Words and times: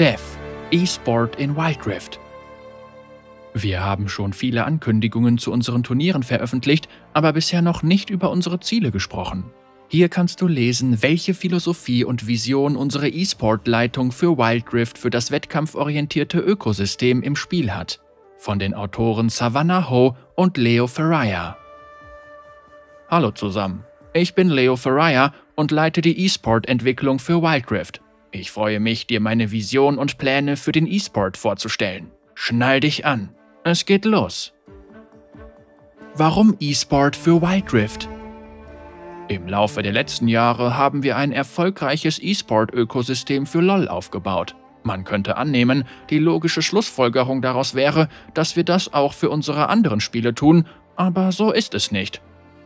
DEF 0.00 0.38
E-Sport 0.70 1.36
in 1.36 1.56
Wild 1.56 1.86
Rift. 1.86 2.18
Wir 3.52 3.84
haben 3.84 4.08
schon 4.08 4.32
viele 4.32 4.64
Ankündigungen 4.64 5.36
zu 5.36 5.52
unseren 5.52 5.82
Turnieren 5.82 6.22
veröffentlicht, 6.22 6.88
aber 7.12 7.34
bisher 7.34 7.60
noch 7.60 7.82
nicht 7.82 8.08
über 8.08 8.30
unsere 8.30 8.60
Ziele 8.60 8.92
gesprochen. 8.92 9.44
Hier 9.88 10.08
kannst 10.08 10.40
du 10.40 10.48
lesen, 10.48 11.02
welche 11.02 11.34
Philosophie 11.34 12.02
und 12.02 12.26
Vision 12.26 12.76
unsere 12.76 13.10
E-Sport-Leitung 13.10 14.10
für 14.10 14.38
Wild 14.38 14.72
Rift 14.72 14.96
für 14.96 15.10
das 15.10 15.32
wettkampforientierte 15.32 16.38
Ökosystem 16.38 17.20
im 17.22 17.36
Spiel 17.36 17.70
hat. 17.70 18.00
Von 18.38 18.58
den 18.58 18.72
Autoren 18.72 19.28
Savannah 19.28 19.90
Ho 19.90 20.16
und 20.34 20.56
Leo 20.56 20.86
Ferraya. 20.86 21.58
Hallo 23.10 23.32
zusammen, 23.32 23.84
ich 24.14 24.34
bin 24.34 24.48
Leo 24.48 24.76
Ferraya 24.76 25.34
und 25.56 25.70
leite 25.70 26.00
die 26.00 26.24
E-Sport-Entwicklung 26.24 27.18
für 27.18 27.42
Wild 27.42 27.70
Rift. 27.70 28.00
Ich 28.32 28.52
freue 28.52 28.78
mich, 28.78 29.06
dir 29.06 29.20
meine 29.20 29.50
Vision 29.50 29.98
und 29.98 30.16
Pläne 30.18 30.56
für 30.56 30.72
den 30.72 30.86
E-Sport 30.86 31.36
vorzustellen. 31.36 32.10
Schnall 32.34 32.80
dich 32.80 33.04
an. 33.04 33.30
Es 33.64 33.86
geht 33.86 34.04
los. 34.04 34.52
Warum 36.14 36.56
E-Sport 36.60 37.16
für 37.16 37.42
Wild? 37.42 38.08
Im 39.28 39.48
Laufe 39.48 39.82
der 39.82 39.92
letzten 39.92 40.28
Jahre 40.28 40.76
haben 40.76 41.02
wir 41.02 41.16
ein 41.16 41.32
erfolgreiches 41.32 42.20
E-Sport-Ökosystem 42.22 43.46
für 43.46 43.60
LoL 43.60 43.88
aufgebaut. 43.88 44.54
Man 44.82 45.04
könnte 45.04 45.36
annehmen, 45.36 45.84
die 46.08 46.18
logische 46.18 46.62
Schlussfolgerung 46.62 47.42
daraus 47.42 47.74
wäre, 47.74 48.08
dass 48.34 48.56
wir 48.56 48.64
das 48.64 48.92
auch 48.92 49.12
für 49.12 49.30
unsere 49.30 49.68
anderen 49.68 50.00
Spiele 50.00 50.34
tun, 50.34 50.66
aber 50.96 51.32
so 51.32 51.52
ist 51.52 51.74
es 51.74 51.92
nicht. 51.92 52.22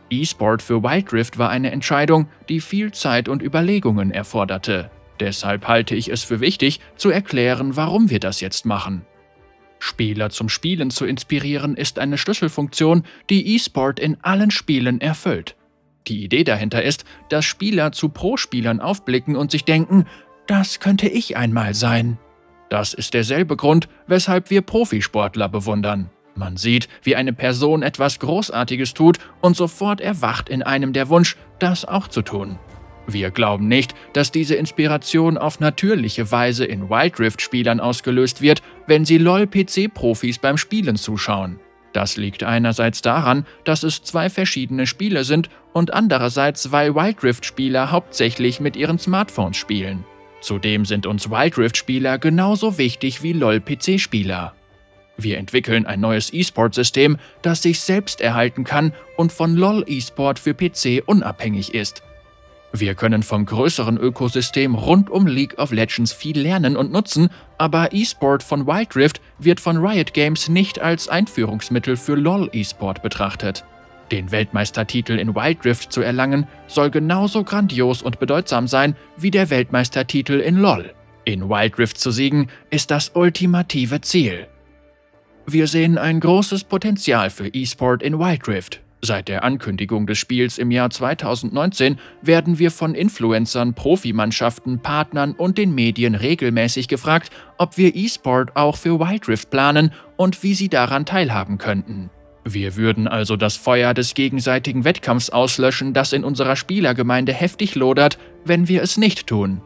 E-Sport 0.09 0.61
für 0.61 0.83
Wild 0.83 1.37
war 1.37 1.49
eine 1.49 1.71
Entscheidung, 1.71 2.29
die 2.49 2.61
viel 2.61 2.91
Zeit 2.91 3.27
und 3.27 3.41
Überlegungen 3.41 4.11
erforderte. 4.11 4.91
Deshalb 5.19 5.67
halte 5.67 5.95
ich 5.95 6.09
es 6.09 6.23
für 6.23 6.39
wichtig, 6.39 6.79
zu 6.97 7.09
erklären, 7.09 7.75
warum 7.75 8.09
wir 8.09 8.19
das 8.19 8.41
jetzt 8.41 8.65
machen. 8.65 9.05
Spieler 9.79 10.29
zum 10.29 10.49
Spielen 10.49 10.89
zu 10.89 11.05
inspirieren 11.05 11.75
ist 11.75 11.99
eine 11.99 12.17
Schlüsselfunktion, 12.17 13.03
die 13.29 13.55
E-Sport 13.55 13.99
in 13.99 14.17
allen 14.21 14.51
Spielen 14.51 14.99
erfüllt. 14.99 15.55
Die 16.07 16.23
Idee 16.23 16.43
dahinter 16.43 16.83
ist, 16.83 17.05
dass 17.29 17.45
Spieler 17.45 17.91
zu 17.91 18.09
Pro-Spielern 18.09 18.79
aufblicken 18.79 19.35
und 19.35 19.51
sich 19.51 19.63
denken, 19.63 20.05
das 20.47 20.79
könnte 20.79 21.07
ich 21.07 21.37
einmal 21.37 21.73
sein. 21.73 22.17
Das 22.69 22.93
ist 22.93 23.13
derselbe 23.13 23.55
Grund, 23.55 23.87
weshalb 24.07 24.49
wir 24.49 24.61
Profisportler 24.61 25.49
bewundern. 25.49 26.09
Man 26.35 26.57
sieht, 26.57 26.89
wie 27.01 27.15
eine 27.15 27.31
Person 27.31 27.81
etwas 27.81 28.19
Großartiges 28.19 28.93
tut 28.93 29.19
und 29.41 29.55
sofort 29.55 30.01
erwacht 30.01 30.49
in 30.49 30.63
einem 30.63 30.91
der 30.91 31.09
Wunsch, 31.09 31.37
das 31.59 31.85
auch 31.85 32.07
zu 32.07 32.21
tun. 32.21 32.59
Wir 33.07 33.31
glauben 33.31 33.67
nicht, 33.67 33.93
dass 34.13 34.31
diese 34.31 34.55
Inspiration 34.55 35.37
auf 35.37 35.59
natürliche 35.59 36.31
Weise 36.31 36.65
in 36.65 36.89
Wild 36.89 37.19
Rift-Spielern 37.19 37.79
ausgelöst 37.79 38.41
wird, 38.41 38.61
wenn 38.87 39.05
sie 39.05 39.17
LOL-PC-Profis 39.17 40.39
beim 40.39 40.57
Spielen 40.57 40.95
zuschauen. 40.95 41.59
Das 41.93 42.17
liegt 42.17 42.43
einerseits 42.43 43.01
daran, 43.01 43.45
dass 43.63 43.83
es 43.83 44.03
zwei 44.03 44.29
verschiedene 44.29 44.85
Spiele 44.85 45.23
sind 45.23 45.49
und 45.71 45.93
andererseits, 45.93 46.71
weil 46.71 46.93
Wild 46.95 47.23
Rift-Spieler 47.23 47.91
hauptsächlich 47.91 48.59
mit 48.59 48.75
ihren 48.75 48.99
Smartphones 48.99 49.55
spielen. 49.55 50.03
Zudem 50.41 50.85
sind 50.85 51.05
uns 51.05 51.29
Wild 51.29 51.57
Rift-Spieler 51.57 52.17
genauso 52.17 52.77
wichtig 52.77 53.23
wie 53.23 53.33
LOL-PC-Spieler. 53.33 54.53
Wir 55.17 55.37
entwickeln 55.37 55.85
ein 55.85 56.01
neues 56.01 56.33
E-Sport-System, 56.33 57.17
das 57.41 57.61
sich 57.61 57.79
selbst 57.79 58.19
erhalten 58.19 58.63
kann 58.63 58.93
und 59.15 59.31
von 59.31 59.55
LOL 59.55 59.85
E-Sport 59.87 60.39
für 60.39 60.53
PC 60.53 61.03
unabhängig 61.05 61.73
ist. 61.73 62.03
Wir 62.77 62.93
können 62.93 63.23
vom 63.23 63.45
größeren 63.45 63.95
Ökosystem 63.95 64.75
rund 64.75 65.09
um 65.09 65.27
League 65.27 65.57
of 65.59 65.71
Legends 65.71 66.11
viel 66.11 66.37
lernen 66.37 66.75
und 66.75 66.91
nutzen, 66.91 67.29
aber 67.57 67.93
E-Sport 67.93 68.43
von 68.43 68.67
Wild 68.67 68.97
Rift 68.97 69.21
wird 69.39 69.61
von 69.61 69.77
Riot 69.77 70.13
Games 70.13 70.49
nicht 70.49 70.81
als 70.81 71.07
Einführungsmittel 71.07 71.95
für 71.95 72.15
LoL 72.15 72.49
E-Sport 72.51 73.01
betrachtet. 73.01 73.63
Den 74.11 74.29
Weltmeistertitel 74.29 75.13
in 75.13 75.35
Wild 75.35 75.63
Rift 75.63 75.93
zu 75.93 76.01
erlangen, 76.01 76.47
soll 76.67 76.89
genauso 76.89 77.45
grandios 77.45 78.01
und 78.01 78.19
bedeutsam 78.19 78.67
sein 78.67 78.97
wie 79.15 79.31
der 79.31 79.49
Weltmeistertitel 79.49 80.41
in 80.41 80.57
LoL. 80.57 80.93
In 81.23 81.47
Wild 81.47 81.79
Rift 81.79 81.97
zu 81.97 82.11
siegen, 82.11 82.49
ist 82.71 82.91
das 82.91 83.11
ultimative 83.13 84.01
Ziel. 84.01 84.47
Wir 85.45 85.67
sehen 85.67 85.97
ein 85.97 86.19
großes 86.19 86.65
Potenzial 86.65 87.29
für 87.29 87.47
E-Sport 87.47 88.03
in 88.03 88.19
Wild 88.19 88.49
Rift. 88.49 88.81
Seit 89.05 89.27
der 89.27 89.43
Ankündigung 89.43 90.07
des 90.07 90.17
Spiels 90.17 90.57
im 90.57 90.71
Jahr 90.71 90.89
2019 90.89 91.99
werden 92.23 92.57
wir 92.57 92.71
von 92.71 92.95
Influencern, 92.95 93.75
Profimannschaften, 93.75 94.79
Partnern 94.79 95.33
und 95.33 95.59
den 95.59 95.75
Medien 95.75 96.15
regelmäßig 96.15 96.87
gefragt, 96.87 97.29
ob 97.59 97.77
wir 97.77 97.95
E-Sport 97.95 98.55
auch 98.55 98.77
für 98.77 98.99
Wild 98.99 99.27
Rift 99.27 99.51
planen 99.51 99.91
und 100.17 100.41
wie 100.41 100.55
sie 100.55 100.69
daran 100.69 101.05
teilhaben 101.05 101.59
könnten. 101.59 102.09
Wir 102.45 102.75
würden 102.77 103.07
also 103.07 103.35
das 103.35 103.55
Feuer 103.55 103.93
des 103.93 104.15
gegenseitigen 104.15 104.85
Wettkampfs 104.85 105.29
auslöschen, 105.29 105.93
das 105.93 106.11
in 106.11 106.23
unserer 106.23 106.55
Spielergemeinde 106.55 107.31
heftig 107.31 107.75
lodert, 107.75 108.17
wenn 108.43 108.67
wir 108.67 108.81
es 108.81 108.97
nicht 108.97 109.27
tun. 109.27 109.61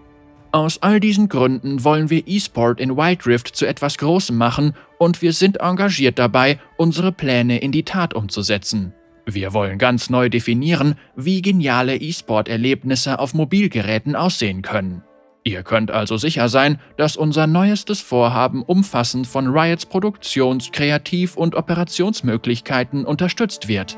Aus 0.52 0.82
all 0.82 1.00
diesen 1.00 1.30
Gründen 1.30 1.86
wollen 1.86 2.10
wir 2.10 2.28
E-Sport 2.28 2.82
in 2.82 2.98
Wild 2.98 3.26
Rift 3.26 3.56
zu 3.56 3.66
etwas 3.66 3.98
Großem 4.00 4.36
machen 4.36 4.74
und 4.98 5.22
wir 5.22 5.32
sind 5.32 5.62
engagiert 5.62 6.20
dabei, 6.20 6.60
unsere 6.76 7.14
Pläne 7.14 7.60
in 7.60 7.72
die 7.72 7.84
Tat 7.84 8.14
umzusetzen. 8.14 8.94
Wir 9.26 9.54
wollen 9.54 9.78
ganz 9.78 10.10
neu 10.10 10.30
definieren, 10.30 10.96
wie 11.16 11.42
geniale 11.42 11.98
E-Sport-Erlebnisse 11.98 13.20
auf 13.20 13.34
Mobilgeräten 13.34 14.16
aussehen 14.16 14.62
können. 14.62 15.04
Ihr 15.44 15.64
könnt 15.64 15.90
also 15.90 16.18
sicher 16.18 16.50
sein, 16.50 16.80
dass 16.98 17.16
unser 17.16 17.48
neuestes 17.48 18.02
Vorhaben 18.02 18.62
umfassend 18.62 19.26
von 19.26 19.48
Riots 19.48 19.86
Produktions-, 19.86 20.72
Kreativ- 20.72 21.38
und 21.38 21.56
Operationsmöglichkeiten 21.56 23.06
unterstützt 23.06 23.68
wird. 23.68 23.98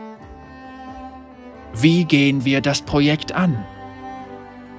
Wie 1.73 2.05
gehen 2.05 2.45
wir 2.45 2.61
das 2.61 2.81
Projekt 2.81 3.33
an? 3.33 3.65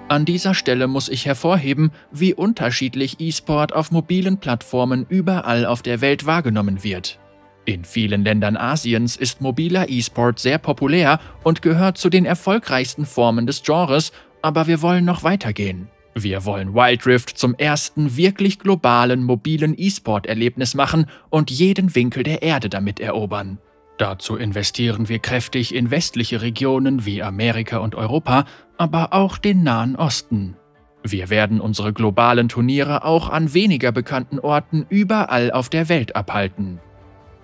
An 0.08 0.24
dieser 0.26 0.54
Stelle 0.54 0.88
muss 0.88 1.08
ich 1.08 1.24
hervorheben, 1.24 1.90
wie 2.10 2.34
unterschiedlich 2.34 3.18
E-Sport 3.18 3.72
auf 3.72 3.90
mobilen 3.90 4.38
Plattformen 4.38 5.06
überall 5.08 5.64
auf 5.64 5.80
der 5.80 6.00
Welt 6.02 6.26
wahrgenommen 6.26 6.84
wird. 6.84 7.18
In 7.64 7.84
vielen 7.84 8.24
Ländern 8.24 8.56
Asiens 8.56 9.16
ist 9.16 9.40
mobiler 9.40 9.88
E-Sport 9.88 10.40
sehr 10.40 10.58
populär 10.58 11.20
und 11.44 11.62
gehört 11.62 11.96
zu 11.96 12.10
den 12.10 12.24
erfolgreichsten 12.24 13.06
Formen 13.06 13.46
des 13.46 13.62
Genres, 13.62 14.12
aber 14.42 14.66
wir 14.66 14.82
wollen 14.82 15.04
noch 15.04 15.22
weitergehen. 15.22 15.88
Wir 16.14 16.44
wollen 16.44 16.74
Wild 16.74 17.06
Rift 17.06 17.38
zum 17.38 17.54
ersten 17.54 18.16
wirklich 18.16 18.58
globalen 18.58 19.22
mobilen 19.22 19.74
E-Sport-Erlebnis 19.76 20.74
machen 20.74 21.06
und 21.30 21.50
jeden 21.50 21.94
Winkel 21.94 22.24
der 22.24 22.42
Erde 22.42 22.68
damit 22.68 23.00
erobern. 23.00 23.58
Dazu 23.96 24.36
investieren 24.36 25.08
wir 25.08 25.20
kräftig 25.20 25.74
in 25.74 25.90
westliche 25.90 26.42
Regionen 26.42 27.06
wie 27.06 27.22
Amerika 27.22 27.78
und 27.78 27.94
Europa, 27.94 28.44
aber 28.76 29.12
auch 29.12 29.38
den 29.38 29.62
Nahen 29.62 29.94
Osten. 29.94 30.56
Wir 31.04 31.30
werden 31.30 31.60
unsere 31.60 31.92
globalen 31.92 32.48
Turniere 32.48 33.04
auch 33.04 33.28
an 33.30 33.54
weniger 33.54 33.92
bekannten 33.92 34.38
Orten 34.40 34.86
überall 34.88 35.52
auf 35.52 35.68
der 35.68 35.88
Welt 35.88 36.16
abhalten. 36.16 36.80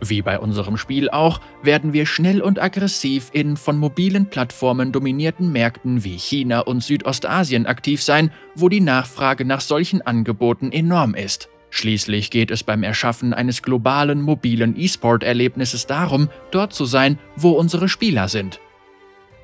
Wie 0.00 0.22
bei 0.22 0.38
unserem 0.38 0.76
Spiel 0.76 1.10
auch, 1.10 1.40
werden 1.62 1.92
wir 1.92 2.06
schnell 2.06 2.40
und 2.40 2.60
aggressiv 2.62 3.30
in 3.32 3.56
von 3.56 3.76
mobilen 3.76 4.26
Plattformen 4.26 4.92
dominierten 4.92 5.50
Märkten 5.50 6.04
wie 6.04 6.16
China 6.16 6.60
und 6.60 6.84
Südostasien 6.84 7.66
aktiv 7.66 8.02
sein, 8.02 8.30
wo 8.54 8.68
die 8.68 8.80
Nachfrage 8.80 9.44
nach 9.44 9.60
solchen 9.60 10.02
Angeboten 10.02 10.70
enorm 10.70 11.14
ist. 11.14 11.48
Schließlich 11.70 12.30
geht 12.30 12.50
es 12.50 12.62
beim 12.62 12.82
Erschaffen 12.82 13.34
eines 13.34 13.62
globalen 13.62 14.22
mobilen 14.22 14.74
E-Sport-Erlebnisses 14.78 15.86
darum, 15.86 16.28
dort 16.50 16.72
zu 16.72 16.84
sein, 16.84 17.18
wo 17.36 17.50
unsere 17.50 17.88
Spieler 17.88 18.28
sind. 18.28 18.60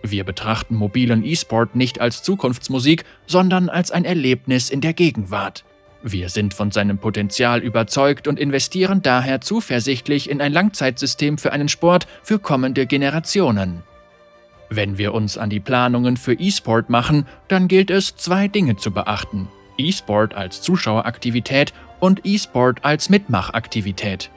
Wir 0.03 0.25
betrachten 0.25 0.75
mobilen 0.75 1.25
E-Sport 1.25 1.77
nicht 1.77 2.01
als 2.01 2.23
Zukunftsmusik, 2.23 3.05
sondern 3.27 3.69
als 3.69 3.91
ein 3.91 4.05
Erlebnis 4.05 4.71
in 4.71 4.81
der 4.81 4.93
Gegenwart. 4.93 5.65
Wir 6.07 6.29
sind 6.29 6.53
von 6.53 6.71
seinem 6.71 6.99
Potenzial 6.99 7.61
überzeugt 7.61 8.29
und 8.29 8.39
investieren 8.39 9.01
daher 9.01 9.41
zuversichtlich 9.41 10.29
in 10.29 10.43
ein 10.43 10.53
Langzeitsystem 10.53 11.39
für 11.39 11.51
einen 11.51 11.71
Sport 11.71 12.07
für 12.23 12.39
kommende 12.39 12.85
Generationen. 12.85 13.83
Wenn 14.69 14.99
wir 14.99 15.15
uns 15.15 15.39
an 15.39 15.49
die 15.49 15.61
Planungen 15.61 16.19
für 16.19 16.35
E-Sport 16.35 16.91
machen, 16.91 17.27
dann 17.49 17.69
gilt 17.69 17.91
es, 17.91 18.17
zwei 18.17 18.49
Dinge 18.49 18.77
zu 18.77 18.91
beachten. 18.91 19.49
E-Sport 19.79 20.35
als 20.35 20.61
Zuschaueraktivität 20.61 21.73
und 22.01 22.21
E-Sport 22.25 22.85
als 22.85 23.09
Mitmachaktivität. 23.09 24.29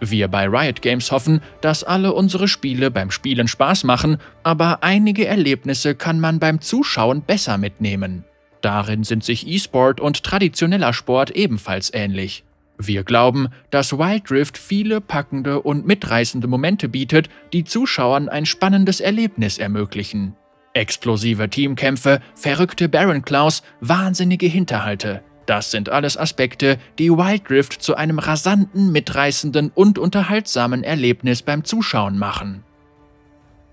Wir 0.00 0.28
bei 0.28 0.46
Riot 0.46 0.82
Games 0.82 1.10
hoffen, 1.10 1.40
dass 1.62 1.84
alle 1.84 2.12
unsere 2.12 2.48
Spiele 2.48 2.90
beim 2.90 3.10
Spielen 3.10 3.48
Spaß 3.48 3.84
machen, 3.84 4.18
aber 4.42 4.82
einige 4.82 5.26
Erlebnisse 5.26 5.94
kann 5.94 6.20
man 6.20 6.38
beim 6.38 6.60
Zuschauen 6.60 7.22
besser 7.22 7.56
mitnehmen. 7.56 8.26
Darin 8.62 9.04
sind 9.04 9.24
sich 9.24 9.46
E-Sport 9.46 10.00
und 10.00 10.22
traditioneller 10.22 10.92
Sport 10.92 11.32
ebenfalls 11.32 11.92
ähnlich. 11.92 12.44
Wir 12.78 13.04
glauben, 13.04 13.48
dass 13.70 13.92
Wild 13.92 14.30
Rift 14.30 14.56
viele 14.56 15.00
packende 15.00 15.60
und 15.60 15.86
mitreißende 15.86 16.46
Momente 16.46 16.88
bietet, 16.88 17.28
die 17.52 17.64
Zuschauern 17.64 18.28
ein 18.28 18.46
spannendes 18.46 19.00
Erlebnis 19.00 19.58
ermöglichen. 19.58 20.34
Explosive 20.74 21.50
Teamkämpfe, 21.50 22.20
verrückte 22.34 22.88
Baron 22.88 23.22
Claws, 23.22 23.62
wahnsinnige 23.80 24.46
Hinterhalte. 24.46 25.22
Das 25.44 25.70
sind 25.70 25.90
alles 25.90 26.16
Aspekte, 26.16 26.78
die 26.98 27.10
Wild 27.10 27.50
Rift 27.50 27.82
zu 27.82 27.96
einem 27.96 28.18
rasanten, 28.18 28.90
mitreißenden 28.90 29.70
und 29.74 29.98
unterhaltsamen 29.98 30.82
Erlebnis 30.82 31.42
beim 31.42 31.64
Zuschauen 31.64 32.18
machen. 32.18 32.64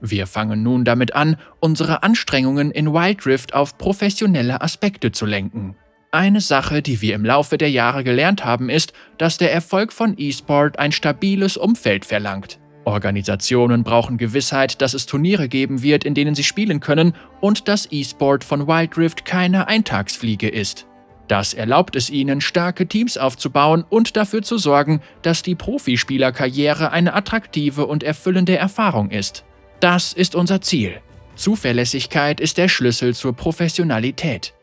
Wir 0.02 0.28
fangen 0.28 0.64
nun 0.64 0.86
damit 0.86 1.14
an, 1.14 1.38
unsere 1.60 2.04
Anstrengungen 2.04 2.72
in 2.72 2.94
Wild 2.94 3.26
Rift 3.26 3.54
auf 3.54 3.78
professionelle 3.78 4.62
Aspekte 4.62 5.12
zu 5.12 5.26
lenken. 5.26 5.76
Eine 6.12 6.42
Sache, 6.42 6.82
die 6.82 7.02
wir 7.02 7.14
im 7.14 7.24
Laufe 7.24 7.58
der 7.58 7.70
Jahre 7.70 8.04
gelernt 8.04 8.44
haben, 8.44 8.70
ist, 8.70 8.94
dass 9.18 9.38
der 9.38 9.54
Erfolg 9.54 9.94
von 9.94 10.16
E-Sport 10.18 10.80
ein 10.80 10.92
stabiles 10.92 11.56
Umfeld 11.56 12.04
verlangt. 12.06 12.60
Organisationen 12.86 13.84
brauchen 13.84 14.18
Gewissheit, 14.18 14.82
dass 14.82 14.96
es 14.96 15.06
Turniere 15.06 15.48
geben 15.48 15.84
wird, 15.84 16.04
in 16.04 16.16
denen 16.16 16.34
sie 16.34 16.44
spielen 16.44 16.80
können 16.80 17.14
und 17.42 17.68
dass 17.68 17.92
E-Sport 17.92 18.44
von 18.44 18.68
Wild 18.68 18.98
Rift 18.98 19.26
keine 19.26 19.68
Eintagsfliege 19.68 20.50
ist. 20.50 20.88
Das 21.28 21.54
erlaubt 21.54 21.96
es 21.96 22.10
ihnen, 22.10 22.42
starke 22.42 22.88
Teams 22.88 23.16
aufzubauen 23.20 23.86
und 23.88 24.18
dafür 24.18 24.42
zu 24.42 24.58
sorgen, 24.58 25.02
dass 25.22 25.44
die 25.44 25.54
Profispielerkarriere 25.54 26.92
eine 26.92 27.14
attraktive 27.14 27.86
und 27.86 28.02
erfüllende 28.02 28.58
Erfahrung 28.58 29.12
ist. 29.12 29.46
Das 29.80 30.14
ist 30.14 30.36
unser 30.36 30.62
Ziel. 30.62 31.00
Zuverlässigkeit 31.36 32.42
ist 32.42 32.58
der 32.58 32.68
Schlüssel 32.68 33.16
zur 33.16 33.34
Professionalität. 33.34 34.54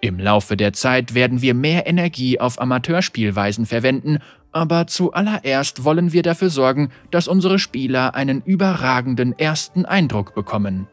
Im 0.00 0.20
Laufe 0.20 0.56
der 0.56 0.72
Zeit 0.72 1.14
werden 1.14 1.42
wir 1.42 1.54
mehr 1.54 1.88
Energie 1.88 2.38
auf 2.38 2.60
Amateurspielweisen 2.60 3.66
verwenden, 3.66 4.18
aber 4.52 4.86
zuallererst 4.86 5.82
wollen 5.84 6.12
wir 6.12 6.22
dafür 6.22 6.50
sorgen, 6.50 6.90
dass 7.10 7.26
unsere 7.26 7.58
Spieler 7.58 8.14
einen 8.14 8.42
überragenden 8.42 9.36
ersten 9.36 9.84
Eindruck 9.84 10.34
bekommen. 10.34 10.86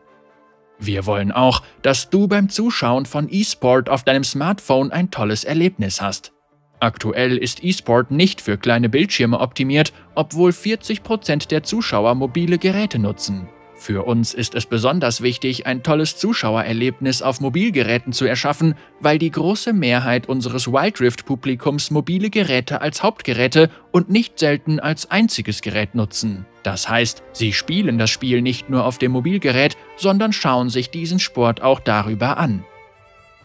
Wir 0.79 1.05
wollen 1.05 1.31
auch, 1.31 1.61
dass 1.83 2.09
du 2.09 2.27
beim 2.27 2.49
Zuschauen 2.49 3.05
von 3.05 3.27
E-Sport 3.29 3.89
auf 3.89 4.03
deinem 4.03 4.23
Smartphone 4.23 4.91
ein 4.91 5.11
tolles 5.11 5.43
Erlebnis 5.43 6.01
hast. 6.01 6.34
Aktuell 6.79 7.37
ist 7.37 7.63
E-Sport 7.63 8.11
nicht 8.11 8.41
für 8.41 8.57
kleine 8.57 8.89
Bildschirme 8.89 9.39
optimiert, 9.39 9.93
obwohl 10.13 10.51
40% 10.51 11.47
der 11.47 11.63
Zuschauer 11.63 12.15
mobile 12.15 12.57
Geräte 12.57 12.99
nutzen. 12.99 13.47
Für 13.77 14.03
uns 14.03 14.33
ist 14.33 14.55
es 14.55 14.65
besonders 14.65 15.21
wichtig, 15.21 15.67
ein 15.67 15.83
tolles 15.83 16.17
Zuschauererlebnis 16.17 17.21
auf 17.21 17.41
Mobilgeräten 17.41 18.13
zu 18.13 18.25
erschaffen, 18.25 18.75
weil 18.99 19.19
die 19.19 19.29
große 19.29 19.73
Mehrheit 19.73 20.27
unseres 20.27 20.67
Wild 20.67 21.01
Rift-Publikums 21.01 21.91
mobile 21.91 22.29
Geräte 22.29 22.81
als 22.81 23.03
Hauptgeräte 23.03 23.69
und 23.91 24.09
nicht 24.09 24.39
selten 24.39 24.79
als 24.79 25.11
einziges 25.11 25.61
Gerät 25.61 25.93
nutzen. 25.93 26.45
Das 26.63 26.89
heißt, 26.89 27.21
sie 27.33 27.53
spielen 27.53 27.97
das 27.97 28.09
Spiel 28.09 28.41
nicht 28.41 28.69
nur 28.69 28.85
auf 28.85 28.97
dem 28.97 29.11
Mobilgerät, 29.11 29.77
sondern 29.97 30.33
schauen 30.33 30.69
sich 30.69 30.89
diesen 30.89 31.19
Sport 31.19 31.61
auch 31.61 31.79
darüber 31.79 32.37
an. 32.37 32.63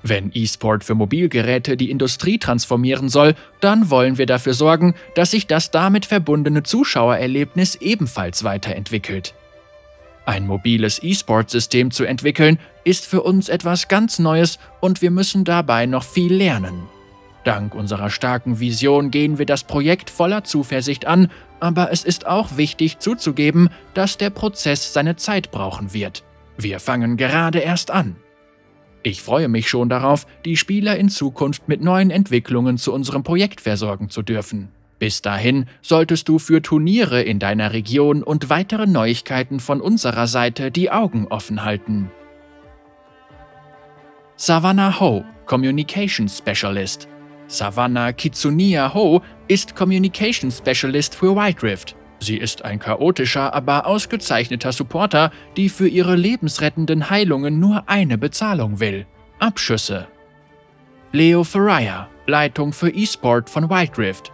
Wenn 0.02 0.30
E-Sport 0.32 0.84
für 0.84 0.94
Mobilgeräte 0.94 1.76
die 1.76 1.90
Industrie 1.90 2.38
transformieren 2.38 3.08
soll, 3.08 3.34
dann 3.60 3.90
wollen 3.90 4.18
wir 4.18 4.26
dafür 4.26 4.54
sorgen, 4.54 4.94
dass 5.14 5.32
sich 5.32 5.46
das 5.46 5.70
damit 5.70 6.06
verbundene 6.06 6.62
Zuschauererlebnis 6.62 7.74
ebenfalls 7.76 8.44
weiterentwickelt. 8.44 9.34
Ein 10.24 10.46
mobiles 10.46 11.02
E-Sport-System 11.02 11.90
zu 11.90 12.04
entwickeln, 12.04 12.58
ist 12.84 13.04
für 13.04 13.22
uns 13.22 13.48
etwas 13.48 13.88
ganz 13.88 14.18
Neues 14.18 14.58
und 14.80 15.02
wir 15.02 15.10
müssen 15.10 15.44
dabei 15.44 15.86
noch 15.86 16.04
viel 16.04 16.32
lernen. 16.32 16.84
Dank 17.44 17.74
unserer 17.74 18.10
starken 18.10 18.60
Vision 18.60 19.10
gehen 19.10 19.38
wir 19.38 19.46
das 19.46 19.64
Projekt 19.64 20.10
voller 20.10 20.44
Zuversicht 20.44 21.06
an, 21.06 21.30
aber 21.58 21.90
es 21.90 22.04
ist 22.04 22.26
auch 22.26 22.56
wichtig 22.56 22.98
zuzugeben, 22.98 23.70
dass 23.94 24.18
der 24.18 24.30
Prozess 24.30 24.92
seine 24.92 25.16
Zeit 25.16 25.50
brauchen 25.50 25.92
wird. 25.92 26.22
Wir 26.56 26.80
fangen 26.80 27.16
gerade 27.16 27.60
erst 27.60 27.90
an. 27.90 28.16
Ich 29.02 29.22
freue 29.22 29.48
mich 29.48 29.68
schon 29.68 29.88
darauf, 29.88 30.26
die 30.44 30.56
Spieler 30.56 30.96
in 30.96 31.08
Zukunft 31.08 31.68
mit 31.68 31.82
neuen 31.82 32.10
Entwicklungen 32.10 32.76
zu 32.76 32.92
unserem 32.92 33.22
Projekt 33.22 33.60
versorgen 33.60 34.10
zu 34.10 34.22
dürfen. 34.22 34.68
Bis 34.98 35.22
dahin 35.22 35.64
solltest 35.80 36.28
du 36.28 36.38
für 36.38 36.60
Turniere 36.60 37.22
in 37.22 37.38
deiner 37.38 37.72
Region 37.72 38.22
und 38.22 38.50
weitere 38.50 38.86
Neuigkeiten 38.86 39.58
von 39.58 39.80
unserer 39.80 40.26
Seite 40.26 40.70
die 40.70 40.90
Augen 40.90 41.26
offen 41.28 41.64
halten. 41.64 42.10
Savannah 44.36 45.00
Ho, 45.00 45.24
Communication 45.46 46.28
Specialist. 46.28 47.08
Savannah 47.46 48.12
Kitsunia 48.12 48.92
Ho 48.92 49.22
ist 49.48 49.74
Communication 49.74 50.50
Specialist 50.50 51.14
für 51.14 51.34
Rift. 51.62 51.96
Sie 52.20 52.36
ist 52.36 52.64
ein 52.64 52.78
chaotischer, 52.78 53.54
aber 53.54 53.86
ausgezeichneter 53.86 54.72
Supporter, 54.72 55.32
die 55.56 55.70
für 55.70 55.88
ihre 55.88 56.16
lebensrettenden 56.16 57.08
Heilungen 57.08 57.58
nur 57.58 57.84
eine 57.86 58.18
Bezahlung 58.18 58.78
will. 58.78 59.06
Abschüsse. 59.38 60.06
Leo 61.12 61.42
Faraya, 61.44 62.08
Leitung 62.26 62.72
für 62.72 62.90
E-Sport 62.90 63.48
von 63.48 63.70
Wild 63.70 63.98
Rift. 63.98 64.32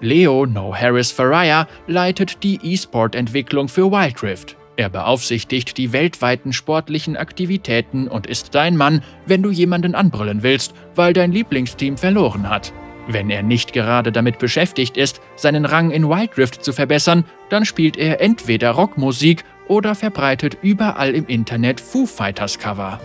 Leo 0.00 0.46
No 0.46 0.74
Harris 0.74 1.12
Faraya 1.12 1.66
leitet 1.86 2.42
die 2.42 2.58
E-Sport-Entwicklung 2.62 3.68
für 3.68 3.90
Wild 3.90 4.22
Rift. 4.22 4.56
Er 4.76 4.88
beaufsichtigt 4.88 5.76
die 5.76 5.92
weltweiten 5.92 6.52
sportlichen 6.52 7.16
Aktivitäten 7.16 8.06
und 8.06 8.26
ist 8.26 8.54
dein 8.54 8.76
Mann, 8.76 9.02
wenn 9.26 9.42
du 9.42 9.50
jemanden 9.50 9.94
anbrüllen 9.94 10.42
willst, 10.42 10.72
weil 10.94 11.12
dein 11.12 11.32
Lieblingsteam 11.32 11.96
verloren 11.96 12.48
hat. 12.48 12.72
Wenn 13.10 13.30
er 13.30 13.42
nicht 13.42 13.72
gerade 13.72 14.12
damit 14.12 14.38
beschäftigt 14.38 14.98
ist, 14.98 15.22
seinen 15.34 15.64
Rang 15.64 15.90
in 15.90 16.10
Wild 16.10 16.36
Rift 16.36 16.62
zu 16.62 16.74
verbessern, 16.74 17.24
dann 17.48 17.64
spielt 17.64 17.96
er 17.96 18.20
entweder 18.20 18.72
Rockmusik 18.72 19.44
oder 19.66 19.94
verbreitet 19.94 20.58
überall 20.60 21.14
im 21.14 21.26
Internet 21.26 21.80
Foo 21.80 22.04
Fighters 22.04 22.58
Cover. 22.58 23.00